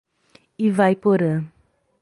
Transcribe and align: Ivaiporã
Ivaiporã 0.67 1.45